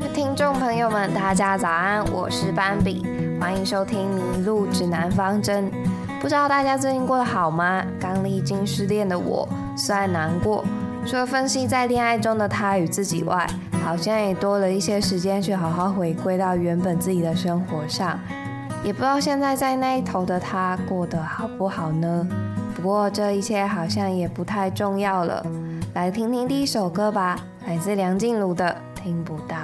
[0.00, 3.06] 听众朋友们，大家早安，我是斑比，
[3.40, 5.70] 欢迎收听《迷路指南方针》。
[6.20, 7.82] 不知道大家最近过得好吗？
[7.98, 10.62] 刚历经失恋的我，虽然难过，
[11.06, 13.46] 除了分析在恋爱中的他与自己外，
[13.84, 18.18] 好像也多了一些时间去好好回归到原本自己的生活上。
[18.84, 22.28] 也不知道现在在那一头的他过得好不好呢？
[22.74, 25.44] 不过这一切好像也不太重要了。
[25.94, 29.56] 来听听第一首歌吧，来自梁静茹的《听不到》。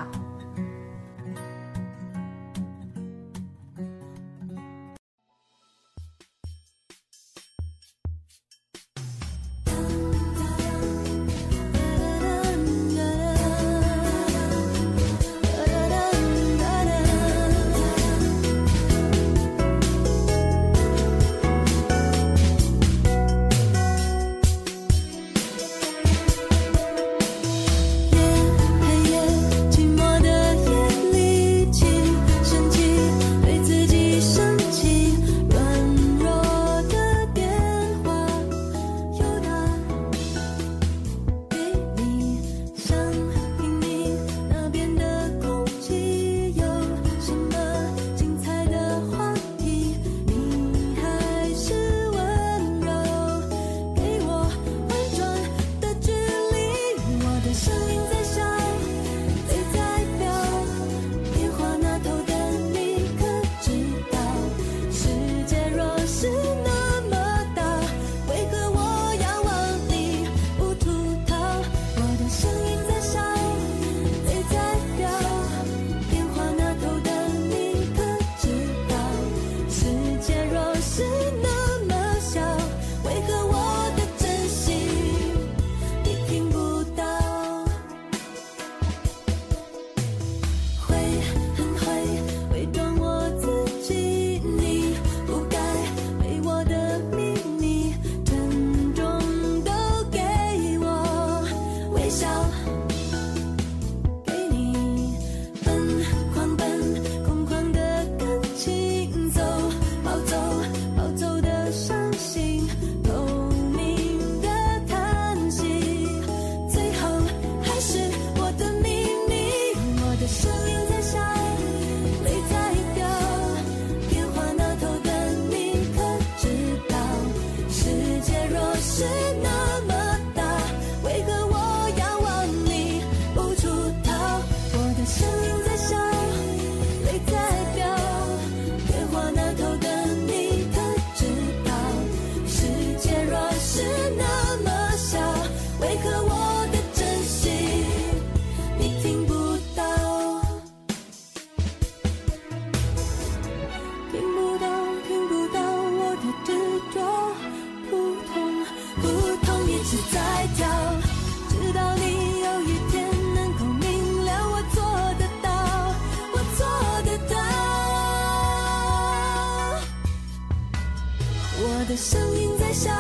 [171.65, 172.91] 我的声音在笑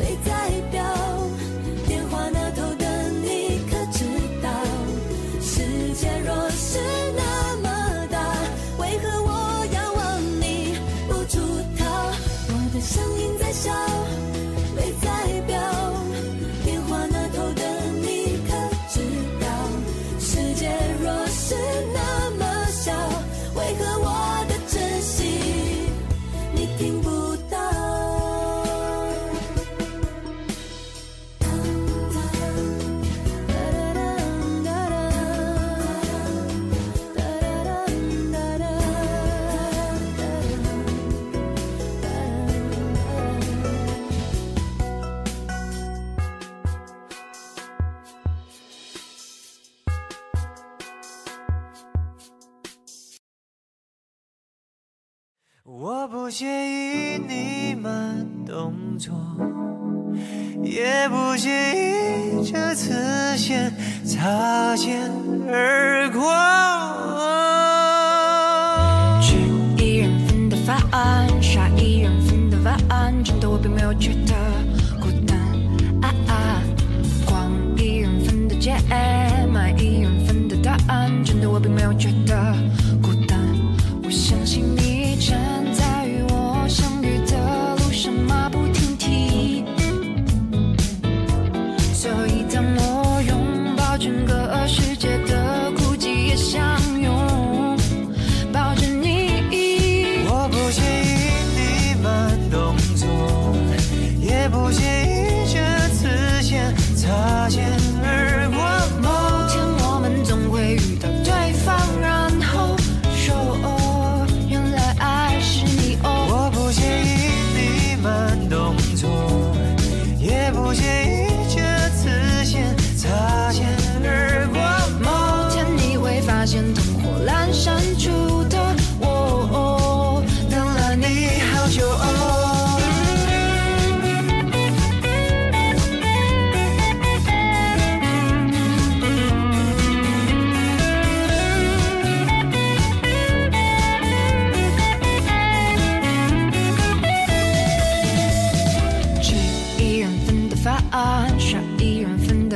[0.00, 0.97] 泪在飙。
[55.70, 59.14] 我不介意你慢动作，
[60.62, 63.70] 也不介意这次先
[64.02, 65.10] 擦肩
[65.46, 66.87] 而过。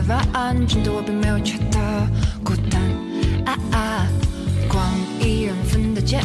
[0.09, 1.79] 晚安，真的我并没有觉得
[2.45, 2.81] 孤单
[3.47, 4.07] 啊啊！
[4.69, 4.85] 逛
[5.21, 6.21] 一人份的街，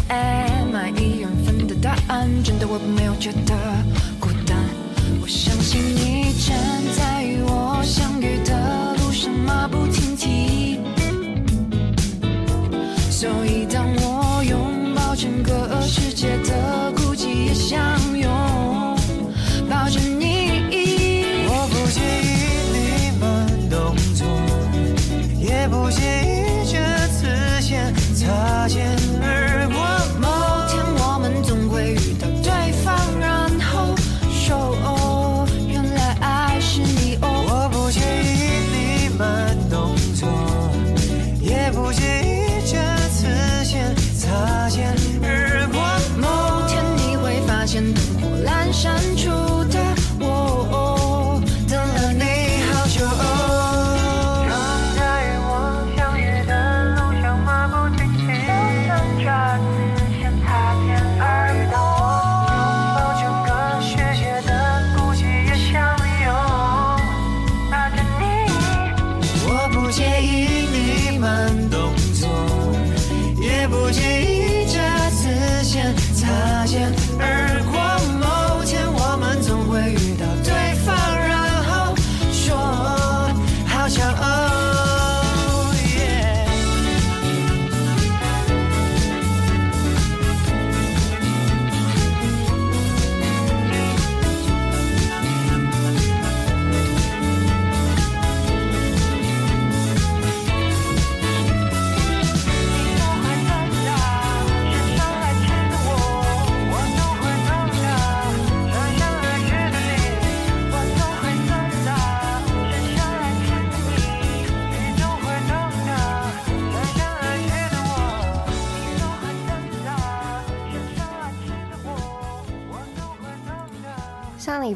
[0.72, 3.56] 买一人份的答案，真的我并没有觉得
[4.20, 4.58] 孤单。
[5.22, 6.58] 我相信你站
[6.98, 7.17] 在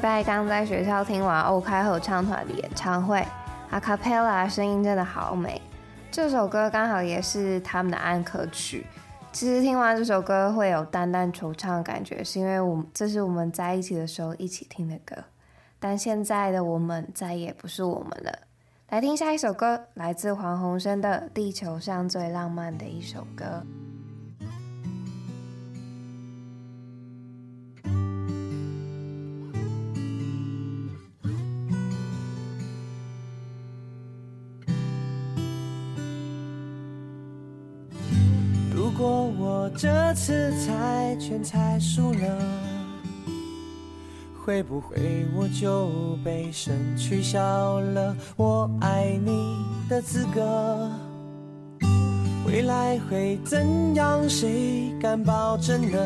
[0.02, 3.24] 拜刚在学校听完欧开合唱团的演唱会，
[3.70, 5.62] 阿卡贝拉声音真的好美。
[6.10, 8.88] 这首歌刚好也是他们的安可曲。
[9.32, 15.16] 其实听完这首歌会有淡淡惆怅的感觉，是因为我们这是我们在一起的时候一起听的歌。
[15.80, 18.40] 但现在的我们再也不是我们了。
[18.90, 23.46] 来听下一首歌，来自黄鸿升的《地球上最浪漫的一首歌》。
[39.02, 42.38] 果我这次猜拳猜输了，
[44.46, 45.90] 会不会我就
[46.24, 49.58] 被神取消了我爱你
[49.90, 50.88] 的资格？
[52.46, 54.30] 未来会怎样？
[54.30, 55.98] 谁敢保证呢？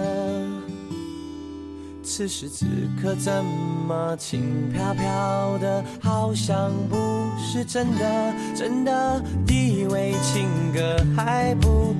[2.01, 2.65] 此时此
[3.01, 3.43] 刻怎
[3.89, 6.95] 么轻飘飘的，好像不
[7.37, 11.93] 是真的，真的以为情歌还不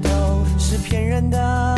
[0.76, 1.78] 是骗人的，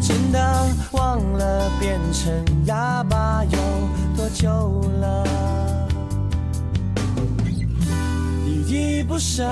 [0.00, 2.32] 真的忘了变成
[2.64, 3.58] 哑巴有
[4.16, 5.24] 多久了，
[8.44, 9.48] 依依不舍，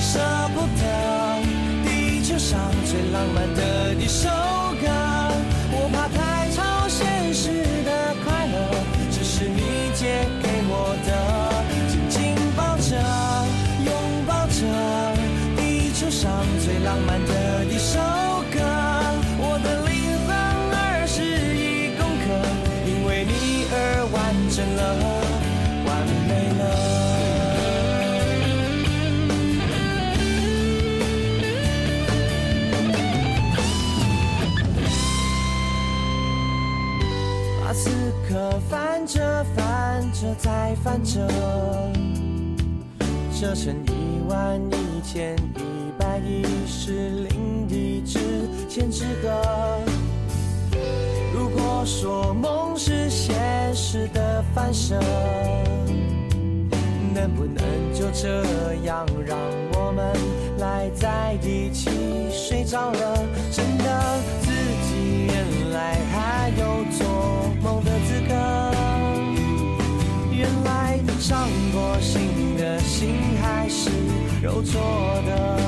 [0.00, 0.18] 舍
[0.54, 1.40] 不得，
[1.84, 4.28] 地球上最浪漫的一首
[4.82, 4.88] 歌，
[39.04, 41.28] 翻着翻着再翻着，
[43.38, 48.18] 折成一万一千一百一十零一支
[48.66, 49.78] 千纸鹤。
[51.34, 53.36] 如果说梦是现
[53.74, 54.98] 实的反射，
[57.12, 58.42] 能不能就这
[58.86, 59.38] 样让
[59.74, 60.16] 我们
[60.58, 61.90] 赖在一起
[62.30, 63.18] 睡着了？
[63.50, 64.50] 真的自
[64.88, 67.06] 己原来还有做
[67.62, 68.63] 梦的资格，
[71.26, 73.88] 伤过心的心还是
[74.42, 74.78] 肉做
[75.26, 75.58] 的，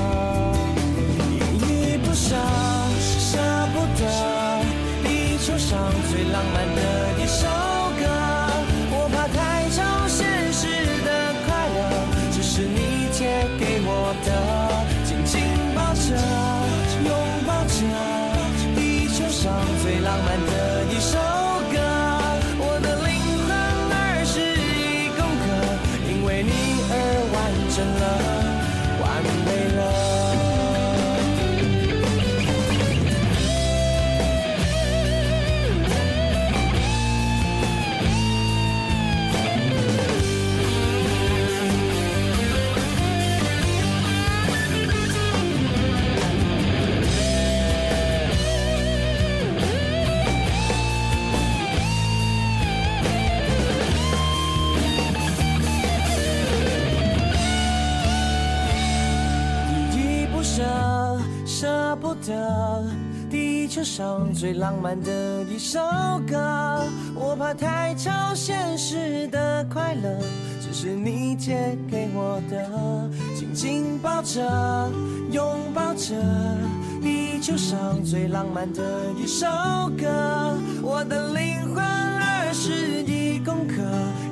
[1.17, 2.35] 依依不舍，
[2.99, 3.39] 舍
[3.73, 4.05] 不得，
[5.03, 7.06] 地球上最浪漫的
[27.77, 28.36] your love.
[64.37, 65.79] 最浪漫的一首
[66.29, 66.37] 歌，
[67.15, 70.15] 我怕太超现实的快乐，
[70.61, 74.91] 只是你借给我的，紧紧抱着，
[75.31, 76.13] 拥抱着。
[77.01, 78.83] 地球上最浪漫的
[79.17, 79.47] 一首
[79.97, 83.81] 歌，我的灵魂二十一公克，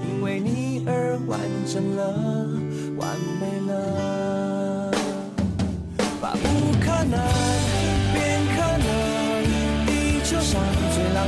[0.07, 2.13] 因为你而完整了，
[2.99, 3.09] 完
[3.41, 4.91] 美了，
[6.21, 7.64] 把不可能。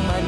[0.06, 0.27] My.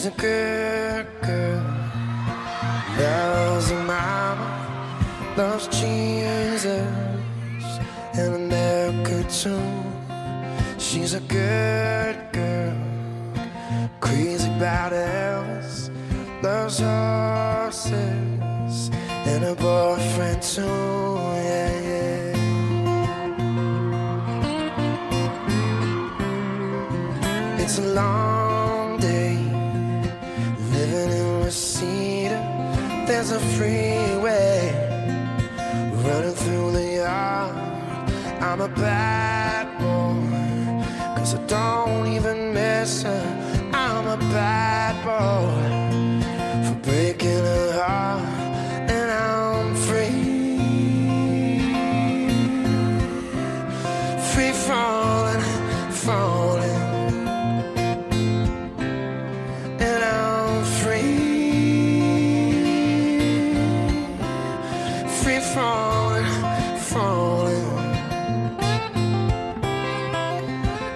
[0.00, 1.62] She's a good girl.
[2.98, 4.48] Loves her mama,
[5.36, 6.70] loves Jesus
[8.14, 9.60] and America too.
[10.78, 12.78] She's a good girl.
[14.00, 15.90] Crazy about Elvis,
[16.42, 17.90] loves horses
[19.28, 20.62] and her boyfriend too.
[21.44, 22.38] Yeah, yeah.
[27.58, 28.39] It's a long
[33.56, 34.72] freeway,
[36.04, 37.56] running through the yard.
[38.40, 43.70] I'm a bad boy, cause I don't even miss her.
[43.72, 45.79] I'm a bad boy.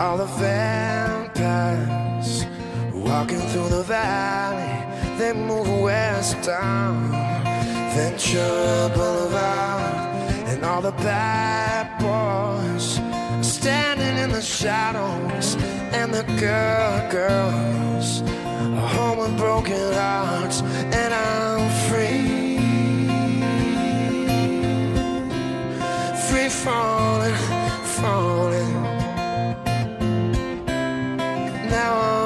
[0.04, 1.64] all the vampires
[2.92, 4.76] walking through the valley.
[5.18, 7.11] They move west down
[7.94, 9.94] Ventura Boulevard,
[10.50, 13.00] and all the bad boys
[13.56, 15.56] standing in the shadows,
[15.99, 18.23] and the girl girls
[18.78, 20.61] are home with broken hearts,
[21.00, 22.58] and I'm free.
[26.28, 27.38] Free falling,
[27.99, 28.84] falling
[31.85, 32.24] now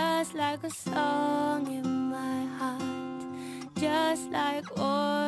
[0.00, 3.22] just like a song in my heart,
[3.76, 5.19] just like all.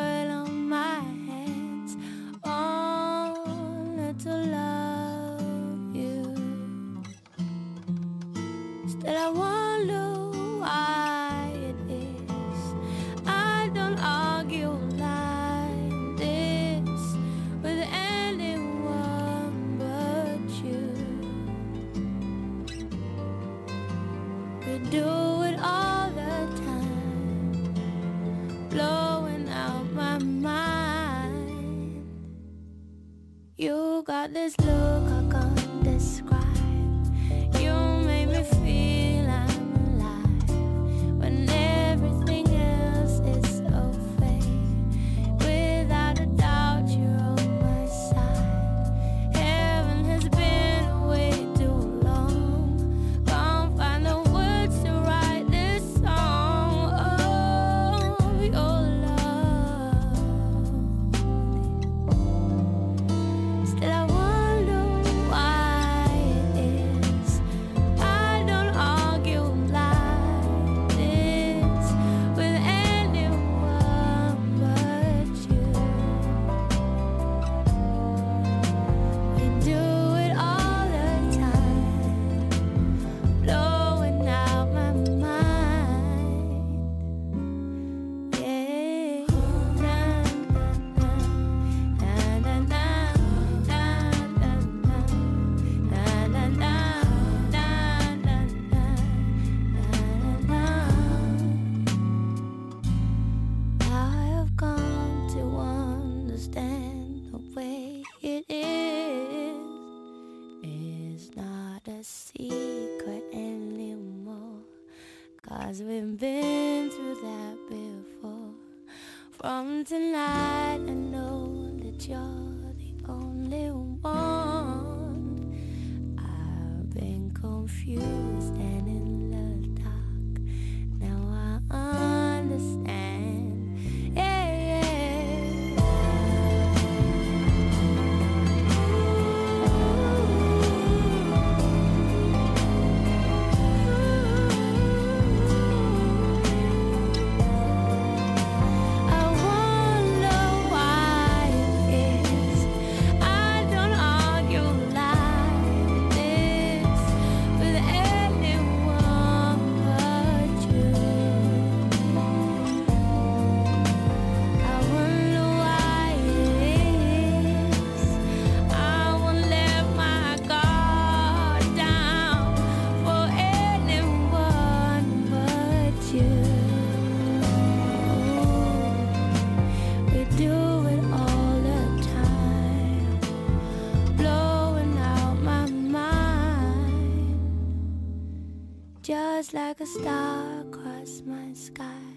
[189.42, 192.14] Just like a star across my sky,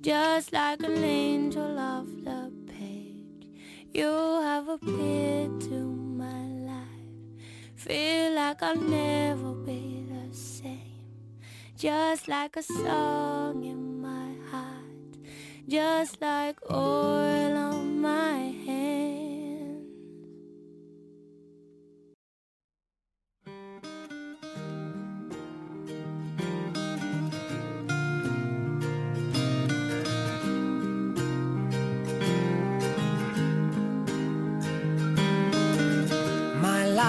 [0.00, 3.46] just like an angel off the page.
[3.92, 5.78] You have appeared to
[6.22, 7.36] my life,
[7.76, 11.04] feel like I'll never be the same,
[11.76, 15.18] just like a song in my heart,
[15.68, 19.07] just like oil on my hands.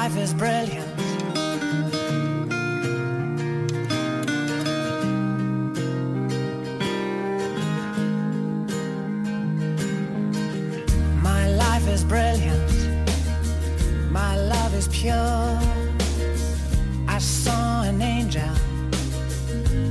[0.09, 0.97] Life is brilliant.
[11.21, 12.71] My life is brilliant.
[14.11, 15.59] My love is pure.
[17.07, 18.49] I saw an angel.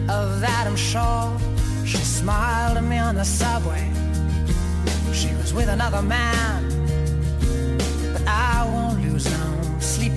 [0.08, 1.38] Of that I'm sure.
[1.86, 3.88] She smiled at me on the subway.
[5.12, 6.64] She was with another man.
[8.12, 8.87] But I won't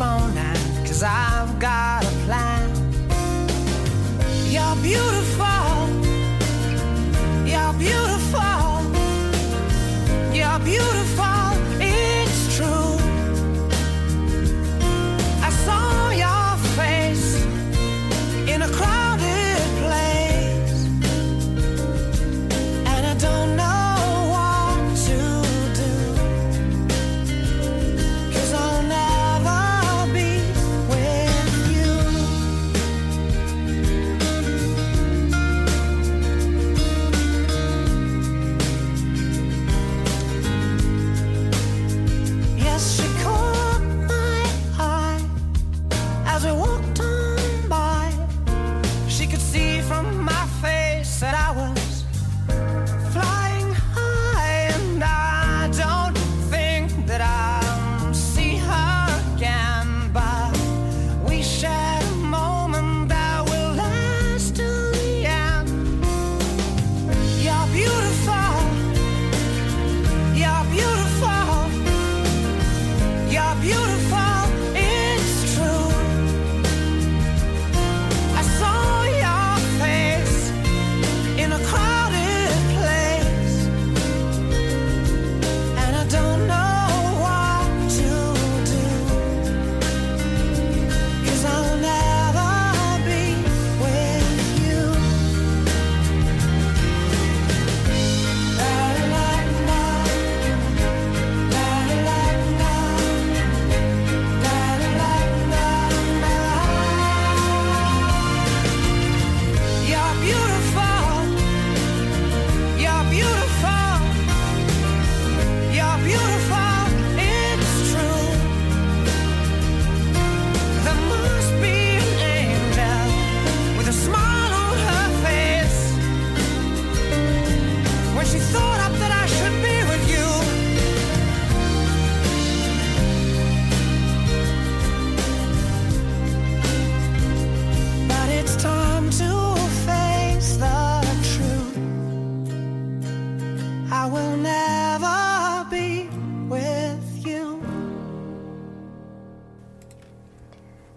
[0.01, 2.69] cause I've got a plan.
[4.49, 5.89] You're beautiful,
[7.45, 8.81] you're beautiful,
[10.33, 11.00] you're beautiful,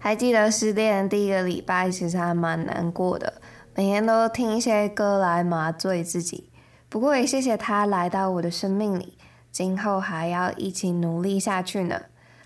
[0.05, 3.41] 还记得失恋第一个礼拜，其实还蛮难过的，
[3.73, 6.51] 每天都听一些歌来麻醉自己。
[6.89, 9.17] 不过也谢谢他来到我的生命里，
[9.51, 12.03] 今后还要一起努力下去呢。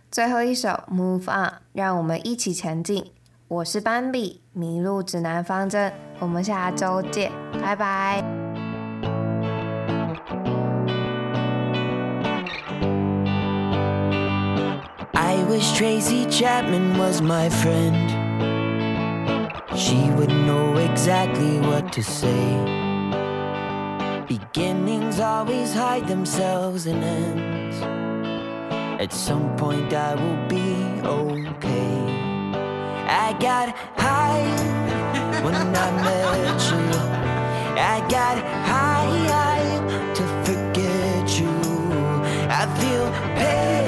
[0.10, 3.12] 最后一首《Move On》，让我们一起前进。
[3.50, 7.30] 我是斑比，迷路指南方针，我们下周见，
[7.62, 8.49] 拜拜。
[15.30, 18.10] I wish Tracy Chapman was my friend.
[19.78, 22.46] She would know exactly what to say.
[24.28, 27.78] Beginnings always hide themselves in ends.
[29.04, 30.74] At some point, I will be
[31.06, 31.98] okay.
[33.28, 33.68] I got
[34.06, 34.50] high
[35.44, 36.86] when I met you.
[37.94, 38.36] I got
[38.74, 39.70] high
[40.18, 41.54] to forget you.
[42.50, 43.06] I feel
[43.38, 43.79] pain.